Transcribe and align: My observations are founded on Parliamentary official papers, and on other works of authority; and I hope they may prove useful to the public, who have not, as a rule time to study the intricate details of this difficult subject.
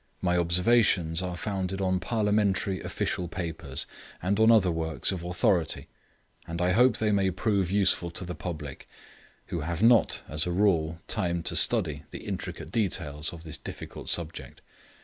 My 0.19 0.35
observations 0.35 1.21
are 1.21 1.37
founded 1.37 1.79
on 1.79 1.99
Parliamentary 1.99 2.81
official 2.81 3.27
papers, 3.27 3.85
and 4.19 4.39
on 4.39 4.49
other 4.49 4.71
works 4.71 5.11
of 5.11 5.23
authority; 5.23 5.89
and 6.47 6.59
I 6.59 6.71
hope 6.71 6.97
they 6.97 7.11
may 7.11 7.29
prove 7.29 7.69
useful 7.69 8.09
to 8.17 8.25
the 8.25 8.33
public, 8.33 8.87
who 9.49 9.59
have 9.59 9.83
not, 9.83 10.23
as 10.27 10.47
a 10.47 10.51
rule 10.51 10.99
time 11.07 11.43
to 11.43 11.55
study 11.55 12.01
the 12.09 12.25
intricate 12.25 12.71
details 12.71 13.31
of 13.31 13.43
this 13.43 13.57
difficult 13.57 14.09
subject. 14.09 14.61